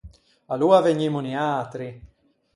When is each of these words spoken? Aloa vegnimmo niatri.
Aloa 0.53 0.79
vegnimmo 0.87 1.21
niatri. 1.27 1.89